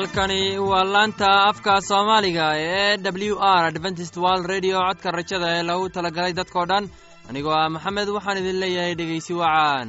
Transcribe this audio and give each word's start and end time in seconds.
halkani 0.00 0.58
waa 0.70 0.84
laanta 0.94 1.28
afka 1.50 1.72
soomaaliga 1.88 2.46
ee 2.56 2.96
w 3.30 3.36
r 3.38 3.64
adventist 3.70 4.16
world 4.16 4.46
radio. 4.52 4.76
Codka 4.88 5.10
rajada 5.18 5.48
ee 5.56 5.62
lagu 5.70 5.86
talagalay 5.96 6.32
dadkoo 6.38 6.64
dhan 6.70 6.84
anigoo 7.28 7.52
ah 7.60 7.68
maxamed 7.74 8.08
waxaan 8.16 8.38
idin 8.42 8.56
leeyahay 8.62 8.94
dhegeysi 9.00 9.32
wacaan 9.40 9.88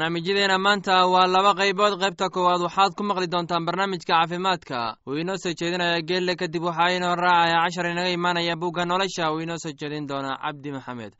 barnaamijyadeena 0.00 0.58
maanta 0.58 1.04
waa 1.12 1.26
laba 1.26 1.52
qaybood. 1.54 1.98
Qaybta 2.00 2.30
koowaad 2.32 2.60
waxaad 2.64 2.94
ku 2.96 3.02
maqli 3.04 3.26
doontaan 3.28 3.64
barnaamijka 3.66 4.06
caafimaadka. 4.16 4.96
Uu 5.06 5.14
inoo 5.20 5.36
soo 5.36 5.52
jeedinaya 5.52 6.00
geelle 6.02 6.36
kadib 6.36 6.62
waxaa 6.64 6.96
inoo 6.96 7.14
raacaya 7.14 7.60
cashar 7.64 7.86
inaga 7.92 8.08
imaanaya 8.08 8.56
bugga 8.56 8.84
nolosha. 8.84 9.28
Uu 9.32 9.40
inoo 9.44 9.58
soo 9.58 9.72
jeedin 9.76 10.06
doona 10.08 10.38
cabdi 10.40 10.72
maxamed. 10.72 11.12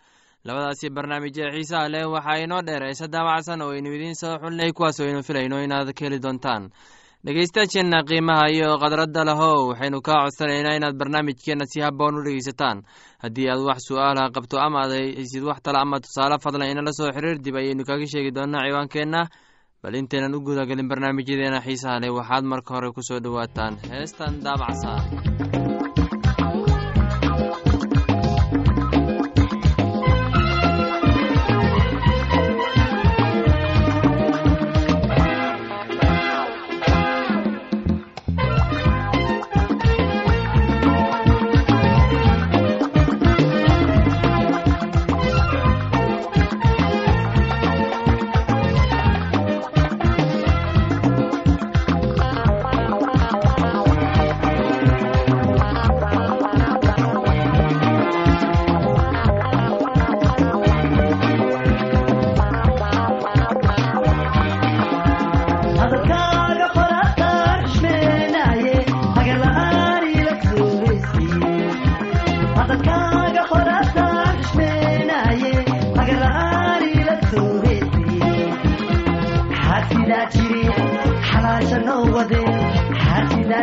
Labadaasi 0.45 0.89
barnaamij 0.91 1.37
ee 1.39 1.51
xiisaha 1.53 1.89
leh 1.93 2.09
waxaa 2.09 2.41
inoo 2.45 2.63
dheer. 2.63 2.83
Eese 2.89 3.09
daabacsan 3.09 3.61
oo 3.63 3.71
aynu 3.77 3.93
idiin 3.93 4.15
soo 4.17 4.39
xulnay 4.41 4.73
kuwaas 4.73 5.01
aynu 5.01 5.23
filayno 5.23 5.61
inaad 5.63 5.93
ka 5.93 6.05
heli 6.05 6.19
doontaan 6.23 6.71
dhegeystayaasheenna 7.25 7.99
qiimaha 8.09 8.45
iyo 8.55 8.69
khadradda 8.83 9.23
lahow 9.29 9.59
waxaynu 9.71 9.99
kaa 10.07 10.25
codsanaynaa 10.25 10.77
inaad 10.79 10.97
barnaamijkeenna 11.01 11.67
si 11.73 11.81
haboon 11.85 12.15
u 12.19 12.25
dhegeysataan. 12.25 12.79
Haddii 13.23 13.49
aad 13.53 13.61
wax 13.69 13.79
su'aalaha 13.89 14.33
qabto 14.37 14.57
ama 14.67 14.79
aad 14.85 14.93
haysid 14.97 15.45
wax 15.45 15.59
tale 15.65 15.79
ama 15.85 16.01
tusaale 16.01 16.37
fadlan 16.45 16.71
inala 16.73 16.93
soo 16.99 17.13
xiriir 17.13 17.39
dib 17.45 17.57
ayaynu 17.61 17.85
kaga 17.85 18.07
sheegi 18.13 18.31
doonaa 18.37 18.65
ciwaankeenna. 18.67 19.21
Bal 19.83 19.95
intaynan 20.01 20.35
u 20.35 20.41
gudagelin 20.47 20.89
barnaamijyadeena 20.89 21.61
xiisaha 21.67 22.01
leh 22.03 22.13
waxaad 22.19 22.45
marka 22.53 22.75
hore 22.75 22.89
ku 22.97 23.03
soo 23.09 23.21
dhowaataan 23.25 23.75
heestan 23.93 24.41
daabacsan 24.45 25.60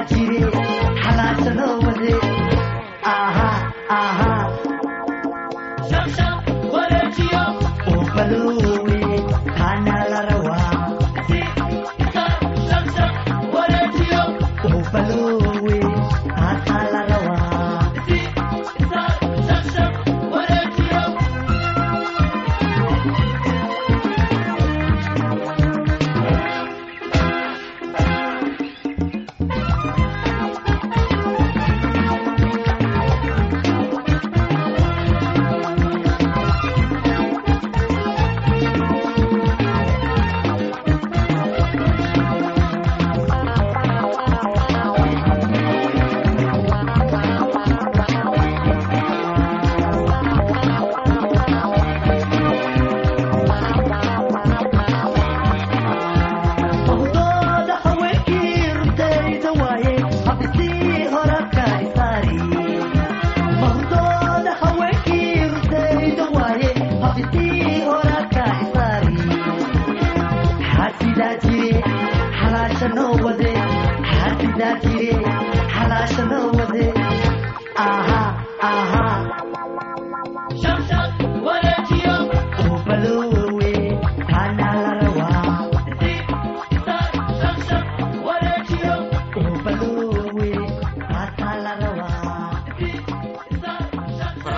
jirin 0.10 0.57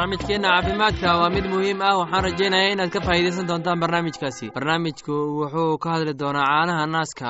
barnaamijkeenna 0.10 0.50
caafimaadka 0.50 1.18
waa 1.18 1.30
mid 1.30 1.46
muhiim 1.46 1.82
ah 1.82 1.98
waxaan 2.00 2.24
rajaynayaa 2.24 2.72
inaad 2.74 2.90
ka 2.90 3.00
faa'iidaysan 3.02 3.48
doontaan 3.48 3.80
barnaamijkaasi. 3.80 4.50
Barnaamijku 4.56 5.14
wuxuu 5.40 5.78
ka 5.78 5.90
hadli 5.94 6.14
doonaa 6.20 6.46
caanaha 6.50 6.86
naaska 6.88 7.26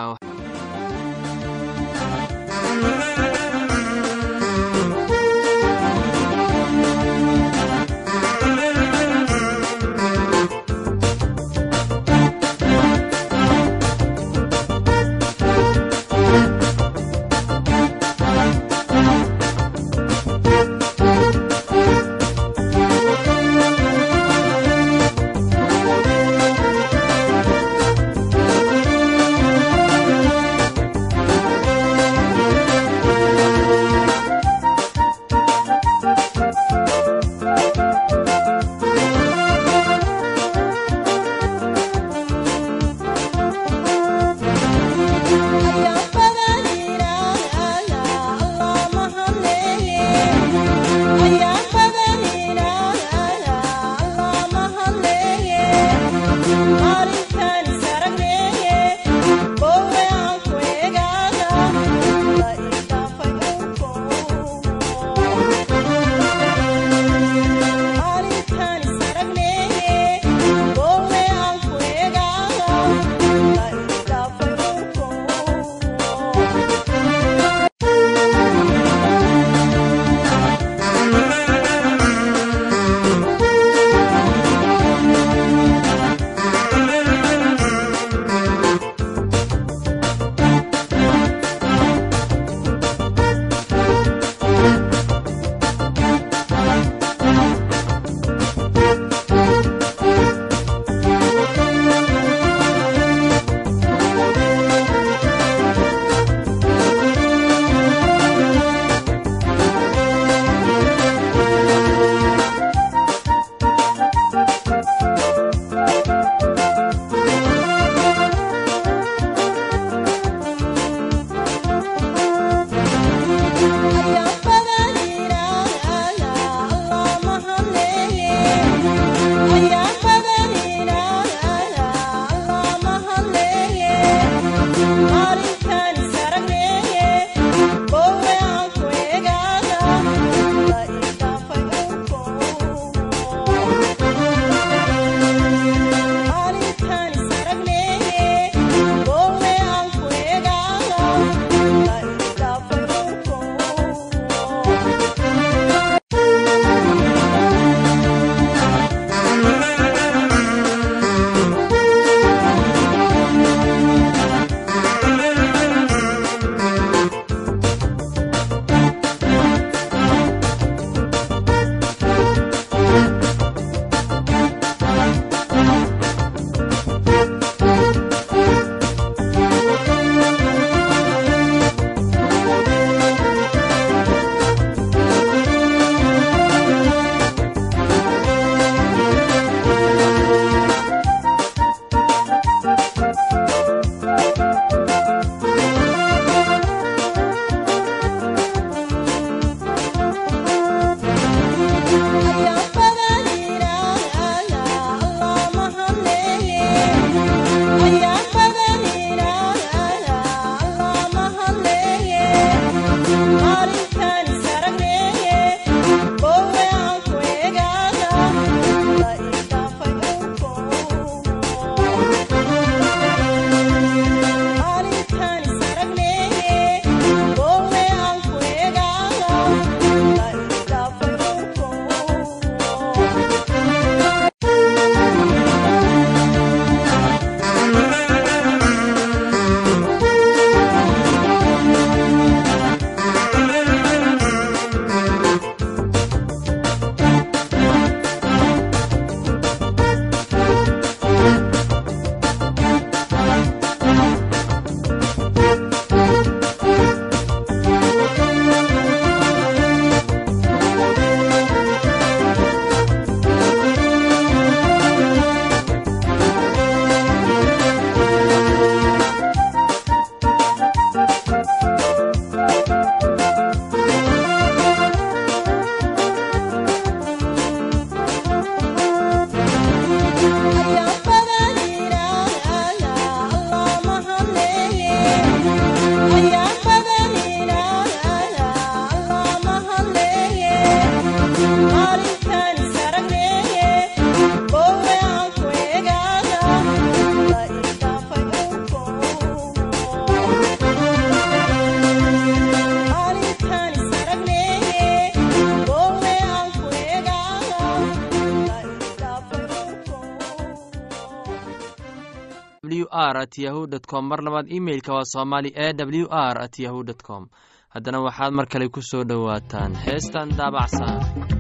r 312.92 313.18
at 313.18 313.38
yahu 313.38 313.68
com. 313.88 314.08
Mar 314.08 314.20
labaad 314.24 314.48
imeilka 314.52 314.94
waa 314.94 315.04
somali 315.06 315.50
e 315.56 315.74
w 315.74 316.08
r 316.12 316.38
at 316.42 316.60
yahu 316.60 316.84
dt 316.84 317.04
com. 317.04 317.28
Haddana 317.74 318.00
waxaad 318.02 318.34
mar 318.34 318.48
kale 318.48 318.70
ku 318.70 318.82
soo 318.82 319.04
dhowaataan. 319.04 319.76
Heestan 319.76 320.30
daabacsan 320.38 321.39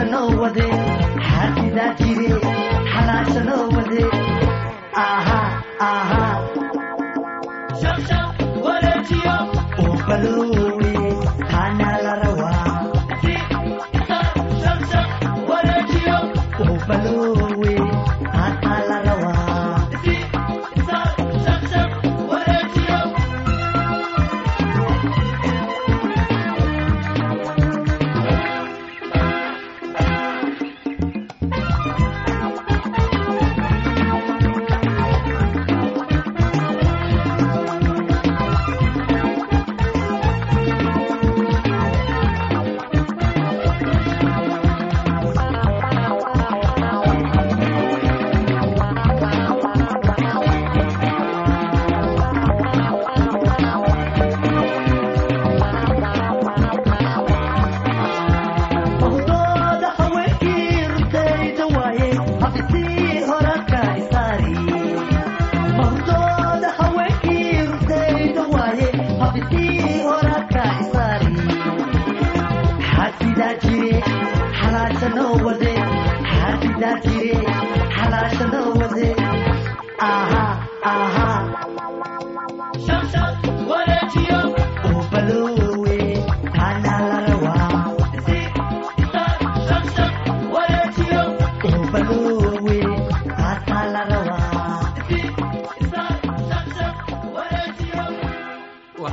aysan 0.00 0.14
owadeen 0.14 0.78
xaqidaa 1.28 1.90
jire 1.98 2.49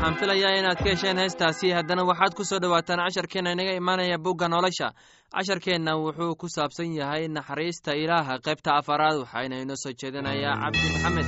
waxaan 0.08 0.20
filayaa 0.20 0.60
inaad 0.60 0.78
ka 0.84 0.90
hesheen 0.90 1.18
heestaasi. 1.18 1.72
Haddana 1.76 2.04
waxaad 2.08 2.34
ku 2.36 2.44
soo 2.44 2.60
dhowaataan 2.60 3.00
casharkeenna 3.00 3.52
inaga 3.52 3.74
imaanaya 3.76 4.18
bugga 4.18 4.48
nolosha. 4.48 4.92
Casharkeenna 5.36 5.96
wuxuu 6.00 6.36
ku 6.40 6.48
saabsan 6.50 6.96
yahay 6.96 7.28
naxariista 7.28 7.92
ilaaha 7.96 8.40
qaybta 8.46 8.76
afaraad 8.80 9.18
waxaana 9.24 9.56
inoo 9.64 9.76
soo 9.76 9.92
jeedinayaa 10.00 10.56
cabdi 10.64 10.80
maxamed 10.94 11.28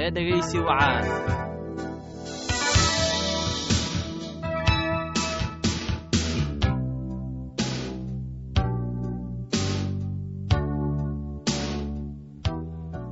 ee 0.00 0.10
dhegeysi 0.14 0.58
wacaan 0.58 1.47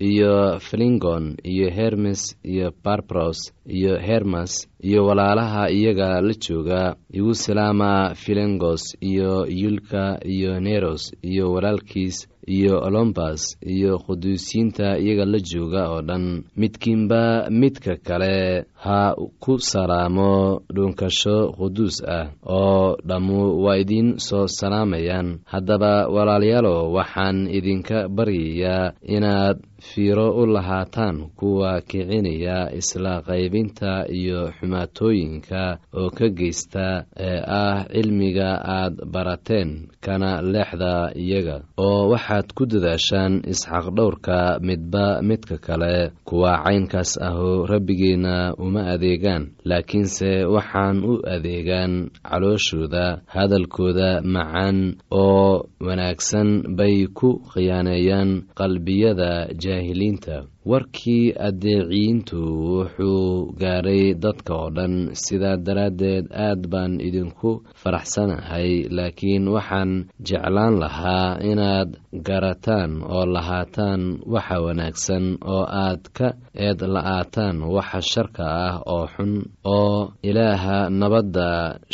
iyo 0.00 0.58
flingon 0.68 1.36
iyo 1.44 1.70
hermes 1.70 2.36
iyo 2.44 2.72
barbros 2.84 3.38
iyo 3.76 3.98
hermas 3.98 4.52
iyo 4.82 5.06
walaalaha 5.06 5.70
iyaga 5.70 6.20
la 6.20 6.34
jooga 6.44 6.96
igu 7.12 7.34
salaama 7.34 8.14
filengos 8.14 8.82
iyo 9.00 9.46
yulka 9.46 10.18
iyo 10.24 10.60
neros 10.60 11.12
iyo 11.22 11.52
walaalkiis 11.52 12.28
iyo 12.46 12.80
olombas 12.86 13.56
iyo 13.62 13.98
quduusiyiinta 13.98 14.98
iyaga 14.98 15.24
la 15.24 15.38
jooga 15.38 15.82
oo 15.90 16.02
dhan. 16.02 16.42
Midkiinba 16.56 17.50
midka 17.50 17.96
kale 17.96 18.64
ha 18.84 19.14
ku 19.40 19.58
salaamo 19.58 20.60
dhuunkasho 20.74 21.52
quduus 21.58 22.02
ah 22.08 22.32
oo 22.46 22.96
dhammu 23.08 23.62
waa 23.64 23.76
idiin 23.78 24.18
soo 24.18 24.46
salaamayaan. 24.48 25.38
Haddaba 25.52 26.08
walaalayaalow 26.08 26.90
waxaan 26.96 27.46
idinka 27.58 28.08
baryayaa 28.08 28.92
inaad 29.16 29.58
fiiro 29.80 30.26
u 30.40 30.46
lahaataan 30.46 31.16
kuwa 31.38 31.80
kicinaya 31.80 32.72
isla 32.80 33.22
qaybinta 33.22 34.08
iyo 34.08 34.50
xumaatooyinka 34.70 35.78
oo 35.98 36.10
ka 36.10 36.28
geysta 36.38 37.04
ee 37.18 37.40
ah 37.46 37.84
cilmiga 37.92 38.50
aad 38.76 38.94
barateen 39.12 39.70
kana 40.04 40.30
leexda 40.52 40.92
iyaga 41.24 41.56
oo 41.76 42.08
waxaad 42.12 42.46
ku 42.56 42.62
dadaashaan 42.66 43.42
isxaq 43.52 43.86
dhowrka 43.96 44.58
midba 44.68 45.22
midka 45.28 45.56
kale 45.66 46.12
kuwa 46.30 46.52
caynkaas 46.64 47.12
ahu 47.28 47.66
rabbigeenna 47.72 48.54
uma 48.64 48.82
adeegaan 48.94 49.42
laakiinse 49.70 50.30
waxaan 50.54 50.96
u 51.10 51.14
adeegaan 51.34 51.92
calooshooda 52.28 53.06
hadalkooda 53.34 54.10
macaan 54.34 54.78
oo 55.10 55.66
wanaagsan 55.86 56.48
bay 56.78 56.96
ku 57.18 57.28
khiyaaneeyaan 57.52 58.30
qalbiyada 58.60 59.30
jaahiliinta. 59.62 60.36
Warkii 60.70 61.32
addeeciyiintu 61.48 62.36
wuxuu 62.72 63.56
gaaray 63.60 64.14
dadka 64.24 64.52
oo 64.54 64.70
dhan 64.76 64.94
sidaa 65.22 65.56
daraaddeed 65.66 66.24
aad 66.46 66.60
baan 66.72 67.00
idinku 67.00 67.50
faraxsanahay 67.82 68.70
laakiin 68.96 69.48
waxaan 69.54 69.92
jeclaan 70.28 70.74
lahaa 70.82 71.38
inaad 71.50 71.90
garataan 72.28 72.92
oo 73.14 73.24
lahaataan 73.34 74.02
waxa 74.34 74.56
wanaagsan 74.66 75.24
oo 75.54 75.64
aad 75.84 76.00
ka 76.20 76.28
eed 76.66 76.80
la-aataan 76.94 77.56
waxa 77.74 78.00
sharka 78.12 78.44
ah 78.66 78.74
oo 78.94 79.04
xun 79.14 79.32
oo 79.76 80.12
ilaaha 80.28 80.78
nabadda 81.00 81.48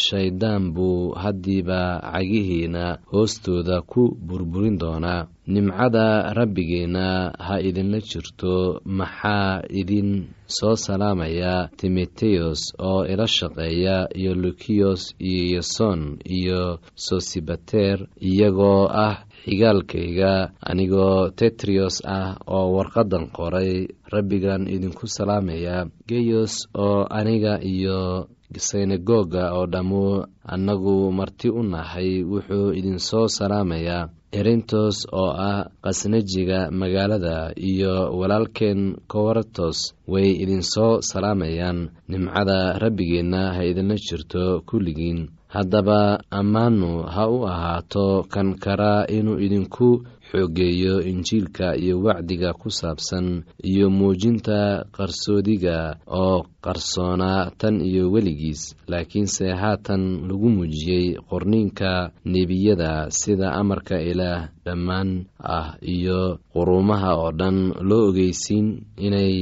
shayddaan 0.07 0.65
buu 0.75 1.15
haddiiba 1.23 1.81
cagihiina 2.13 2.85
hoostooda 3.13 3.77
ku 3.91 4.03
burburin 4.27 4.77
doonaa. 4.83 5.27
Nimcada 5.55 6.07
rabbigeenna 6.39 7.07
ha 7.47 7.55
idinla 7.69 7.99
jirto 8.11 8.55
maxaa 8.99 9.63
idin 9.81 10.11
soo 10.57 10.75
salaamaya 10.87 11.55
timoteyos 11.79 12.61
oo 12.89 13.07
ila 13.13 13.27
shaqeeya 13.37 13.97
iyo 14.21 14.33
lukiyos 14.43 15.03
iyo 15.31 15.43
yason 15.57 16.01
iyo 16.39 16.63
sosibater 17.07 17.99
iyagoo 18.31 18.91
ah 18.91 19.17
xigaalkayga 19.47 20.33
anigoo 20.71 21.31
tetriyos 21.39 21.97
ah 22.05 22.35
oo 22.47 22.67
warqaddan 22.77 23.31
qoray 23.37 23.87
rabbigan 24.13 24.67
idinku 24.75 25.07
salaamaya. 25.17 25.87
Geyos 26.09 26.55
oo 26.75 27.07
aniga 27.19 27.55
iyo 27.63 28.29
synagoga 28.59 29.45
oo 29.57 29.67
dhammu 29.67 30.05
annagu 30.55 31.11
marti 31.19 31.49
u 31.51 31.63
nahay 31.63 32.23
wuxuu 32.31 32.73
idin 32.79 32.99
soo 33.09 33.27
salaamayaa 33.39 34.09
erintos 34.39 34.97
oo 35.13 35.31
ah 35.49 35.67
khasnajiga 35.85 36.71
magaalada 36.81 37.37
iyo 37.71 37.95
walaalkeen 38.19 38.81
kowartos 39.13 39.79
way 40.13 40.29
idin 40.43 40.63
soo 40.63 41.01
salaamayaan 41.11 41.79
nimcada 42.11 42.59
rabbigeenna 42.83 43.43
ha 43.57 43.63
idinla 43.71 43.97
jirto 44.07 44.63
kulligiin 44.69 45.21
haddaba 45.57 46.01
ammaanu 46.41 46.91
ha 47.15 47.25
u 47.37 47.39
ahaato 47.53 48.07
kan 48.33 48.49
karaa 48.65 49.07
inuu 49.17 49.39
idinku 49.47 49.89
xoogeeyo 50.31 50.95
injiilka 51.11 51.67
iyo 51.83 51.97
wacdiga 52.05 52.51
ku 52.61 52.69
saabsan 52.79 53.27
iyo 53.71 53.87
muujinta 53.99 54.59
qarsoodiga 54.97 55.77
oo 56.21 56.45
qarsoonaa 56.65 57.51
tan 57.61 57.81
iyo 57.89 58.11
weligiis 58.13 58.63
laakiinse 58.91 59.47
haatan 59.63 60.03
lagu 60.29 60.49
muujiyey 60.57 61.07
qorniinka 61.31 62.11
nebiyada 62.33 62.93
sida 63.11 63.49
amarka 63.61 63.97
ilaah 64.11 64.51
dhammaan 64.67 65.11
ah 65.39 65.69
iyo 65.95 66.39
quruumaha 66.53 67.11
oo 67.23 67.31
dhan 67.41 67.57
loo 67.89 68.05
ogeysiin 68.11 68.67
inay 69.07 69.35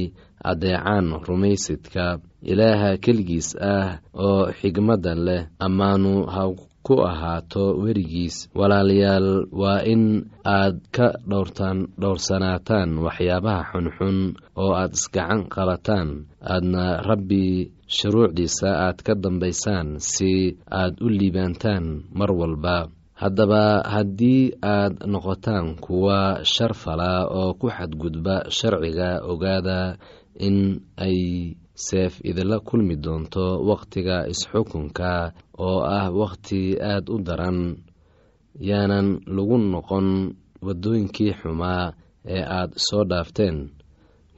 addeecaan 0.51 1.07
rumaysidka 1.27 2.05
ilaaha 2.51 2.89
keligiis 3.03 3.49
ah 3.73 3.89
oo 4.27 4.41
xigmadda 4.59 5.11
leh 5.25 5.41
ammaanu 5.65 6.13
ha 6.33 6.43
ku 6.85 6.95
ahaato 7.09 7.63
werigiis. 7.83 8.35
Walaalayaal 8.59 9.29
waa 9.61 9.81
in 9.93 10.03
aad 10.57 10.77
ka 10.95 11.07
dhowrtaan 11.29 11.77
dhowrsanaataan 12.01 12.89
waxyaabaha 13.05 13.63
xunxun 13.73 14.17
oo 14.61 14.71
aad 14.81 14.93
isgacan 14.97 15.41
qabataan 15.53 16.09
aadna 16.53 16.83
rabbi 17.09 17.45
shuruucdiisa 17.95 18.69
aad 18.85 18.97
ka 19.05 19.13
dambaysaan 19.23 19.87
si 20.11 20.31
aad 20.81 20.93
u 21.05 21.07
liibaantaan 21.17 21.85
mar 22.17 22.29
walba. 22.39 22.77
Haddaba 23.21 23.63
haddii 23.93 24.43
aad 24.61 24.95
noqotaan 25.13 25.67
kuwa 25.85 26.19
shar 26.53 26.73
fala 26.81 27.11
oo 27.39 27.53
ku 27.59 27.67
xadgudba 27.77 28.35
sharciga 28.57 29.09
ogaada 29.31 29.79
in 30.39 30.57
ay 31.05 31.17
seef 31.75 32.13
idinla 32.29 32.59
kulmi 32.67 32.95
doonto 33.03 33.45
wakhtiga 33.69 34.27
isxukunka 34.31 35.33
oo 35.67 35.79
ah 35.97 36.07
wakhti 36.19 36.59
aad 36.91 37.05
u 37.09 37.17
daran 37.27 37.59
yaanan 38.69 39.07
lagu 39.35 39.57
noqon 39.57 40.07
waddooyinkii 40.65 41.33
xumaa 41.39 41.93
ee 42.35 42.43
aad 42.57 42.71
soo 42.87 43.03
dhaafteen. 43.09 43.57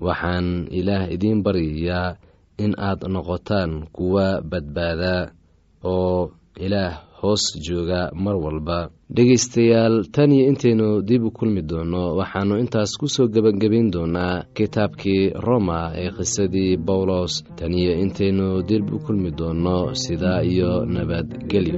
Waxaan 0.06 0.68
ilaah 0.80 1.10
idiin 1.16 1.40
baryayaa 1.46 2.18
in 2.64 2.74
aad 2.78 3.02
noqotaan 3.14 3.72
kuwa 3.96 4.42
badbaada 4.50 5.32
oo 5.84 6.32
ilaah 6.66 6.94
hoos 7.22 7.44
jooga 7.66 8.02
mar 8.24 8.36
walba 8.46 8.90
dhegaystayaal 9.16 9.96
tan 10.16 10.32
iyo 10.36 10.44
intaynu 10.52 10.88
dib 11.08 11.24
u 11.28 11.32
kulmi 11.38 11.62
doono 11.70 12.04
waxaannu 12.20 12.56
intaas 12.64 12.92
ku 13.00 13.08
soo 13.16 13.28
gebangebayn 13.34 13.88
doonaa 13.96 14.44
kitaabkii 14.58 15.24
roma 15.48 15.80
ee 16.04 16.12
qisadii 16.18 16.74
bawlos 16.88 17.34
tan 17.58 17.72
iyo 17.82 17.94
intaynu 18.04 18.48
dib 18.70 18.86
u 18.96 18.98
kulmi 19.06 19.32
doonno 19.40 19.78
sidaa 20.04 20.40
iyo 20.52 20.72
nabadgelyo 20.94 21.78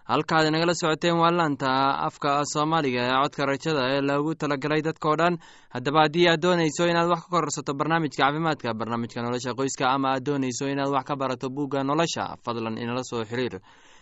Halkaad 0.08 0.48
inagala 0.48 0.74
socoteen 0.74 1.14
waa 1.20 1.30
laanta 1.30 1.68
afka 2.08 2.42
soomaaliga 2.52 3.00
ee 3.06 3.14
codka 3.22 3.46
rajada 3.46 3.82
ee 3.94 4.00
loogu 4.00 4.34
talagalay 4.34 4.82
dadkao 4.82 5.14
dhan. 5.20 5.38
Haddaba 5.70 6.00
haddii 6.04 6.26
aad 6.28 6.40
doonayso 6.42 6.88
inaad 6.90 7.08
wax 7.12 7.22
ka 7.22 7.28
kororsato 7.30 7.74
barnaamijka 7.78 8.18
caafimaadka 8.24 8.74
barnaamijka 8.74 9.22
nolosha 9.22 9.54
qoyska 9.54 9.84
ama 9.94 10.08
aad 10.16 10.24
doonayso 10.26 10.66
inaad 10.66 10.90
wax 10.90 11.04
ka 11.06 11.14
barato 11.16 11.50
bugga 11.50 11.84
nolosha 11.84 12.34
fadlan 12.44 12.78
inala 12.82 13.02
soo 13.04 13.22
xiriir 13.24 13.60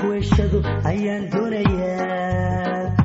inaan 0.00 0.20
kuweshado 0.20 0.58
ayaan 0.84 1.30
doonayaa. 1.30 2.96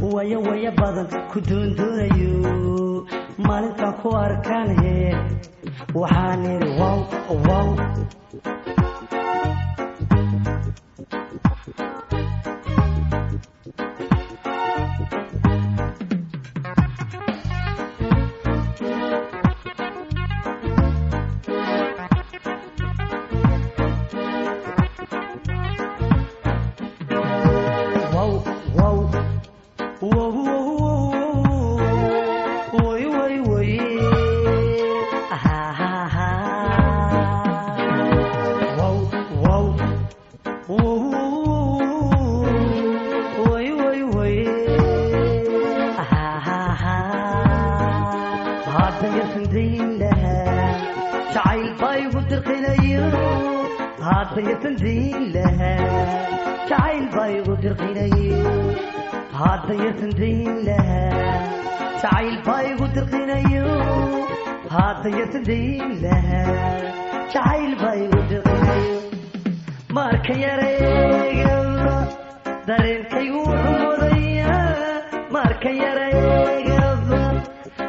Waya 0.00 0.38
waya 0.38 0.70
badan 0.72 1.06
ku 1.32 1.40
doondoonayo 1.40 3.06
maalintaan 3.38 3.94
ku 4.02 4.08
arkaan 4.14 4.68
he 4.80 5.14
waxaan 5.94 6.44
idhi 6.44 6.70
wow 6.78 6.98
wow 7.46 7.68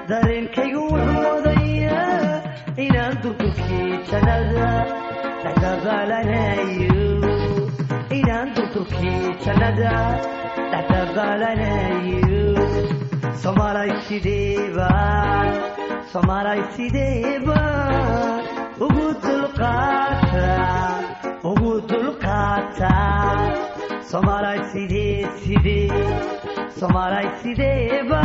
dareenkaygu 0.10 0.82
wuxuu 0.92 1.22
mudaya 1.26 2.02
inaan 2.86 3.16
durdurkii 3.24 3.92
jannada 4.12 4.68
dhexdabaalanayo 5.48 7.06
inaan 8.18 8.48
durdurkii 8.56 9.22
jannada 9.46 9.94
dhexdabaalanayo 10.72 12.44
soomaalay 13.44 13.92
sideeba 14.08 14.90
soomaalay 16.12 16.62
sideeba 16.76 17.60
ugu 18.88 19.08
dulqaata 19.24 20.50
ugu 21.52 21.72
dulqaata 21.92 22.94
soomaalay 24.12 24.60
sidee 24.74 25.18
sidee 25.44 26.04
soomaalay 26.80 27.28
sideeba 27.44 28.22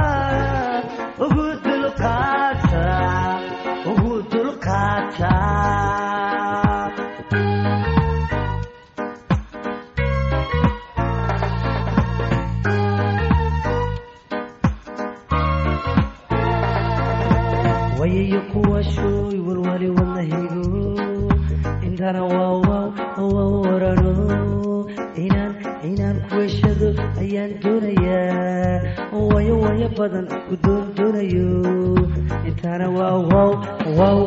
ayaan 27.33 27.53
doonayaa 27.65 29.09
wayo 29.33 29.55
wayo 29.65 29.89
badan 29.97 30.29
ku 30.49 30.55
doon 30.65 30.85
doonayo 30.97 31.49
intana 32.49 32.87
waa 32.93 33.17
wow 33.97 34.21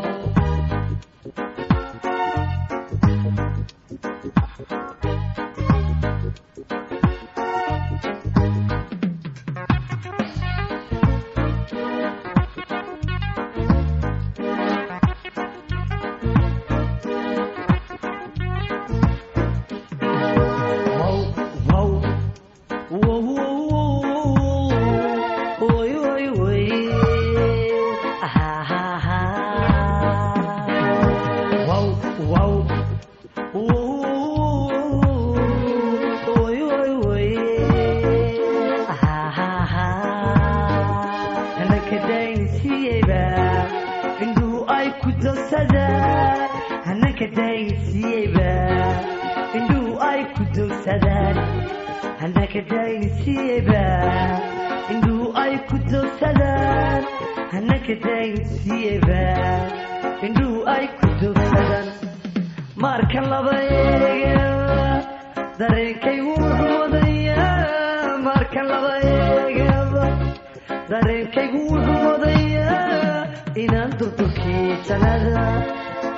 dareenkaygu 70.89 71.59
wuxuu 71.71 72.01
wadayaa 72.07 73.19
inaan 73.63 73.91
durdurkii 73.99 74.67
jannada 74.87 75.43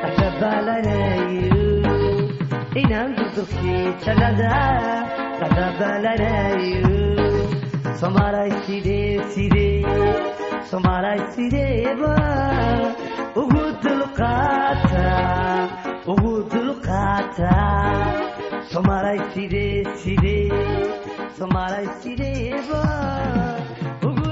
dhexdabaalanayo 0.01 1.63
inaan 2.81 3.11
durdurkii 3.17 3.83
jannada 4.05 4.51
dhexdabaalanayo 5.39 6.95
soomaalay 8.01 8.51
sidee 8.65 9.13
sidee 9.35 9.77
soomaalay 10.71 11.19
sideeba 11.35 12.13
ugu 13.43 13.63
dulqaata 13.85 15.05
ugu 16.15 16.33
dulqaata 16.53 17.53
soomaalay 18.77 19.19
sidee 19.33 19.83
sidee 20.01 20.49
soomaalay 21.37 21.87
sideeba 22.01 22.81
ugu 24.09 24.29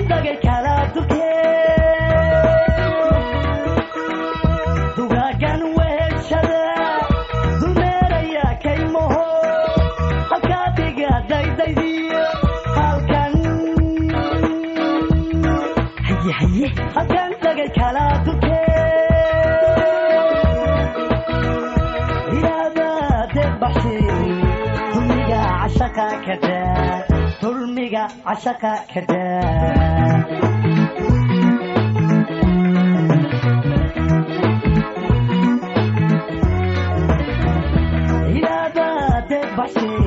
dulmiga 27.42 28.04
cashaqa 28.26 28.74
kadaabaade 38.14 39.40
bashay 39.58 39.98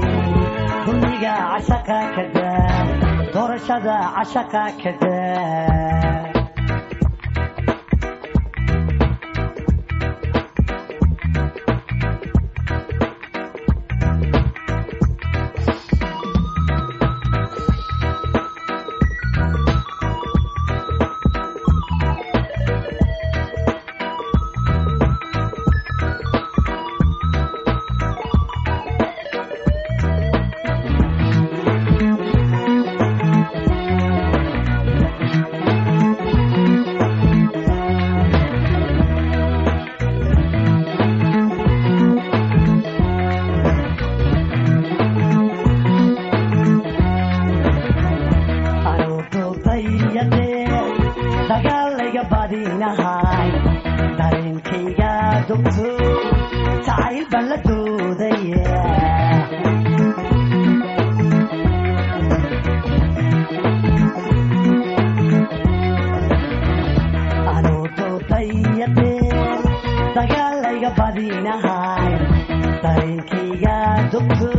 dulmiga 0.87 1.35
cashaqa 1.53 1.99
kadaa 2.17 2.83
doorashada 3.35 3.97
cashaqa 4.17 4.63
kadaa 4.83 5.84
dagaalayga 70.17 70.91
badinahay 70.99 72.13
dareenkayga 72.85 73.77
dugto 74.13 74.51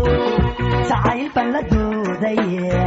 jacaylbaan 0.90 1.48
la 1.56 1.62
doodaya 1.72 2.84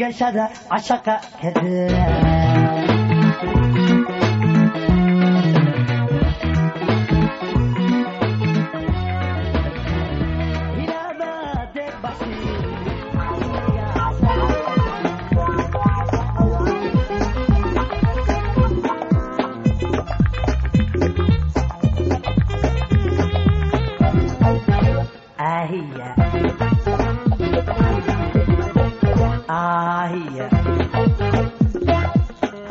dhigashada 0.00 0.44
cashaqa 0.70 1.14
kadla 1.40 2.39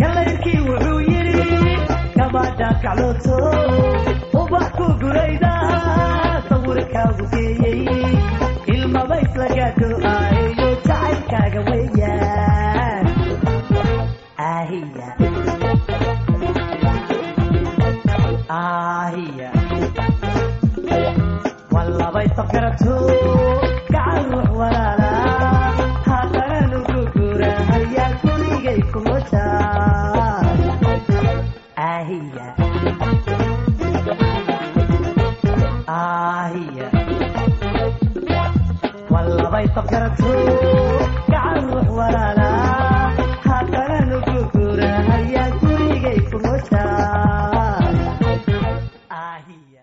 galayrkii 0.01 0.59
wuxuu 0.67 0.99
yidhi 1.11 1.47
gabadha 2.17 2.69
kaclooto 2.83 3.37
ubax 4.41 4.67
ku 4.77 4.85
gurayda 5.01 5.53
sawirkaagu 6.49 7.25
geeyey 7.33 7.81
ilmabays 8.75 9.31
lagaado 9.41 9.89
aayo 10.13 10.47
jacaylkaaga 10.87 11.61
weeyaan 11.69 13.05
walabay 21.73 22.27
sabgarato 22.35 22.95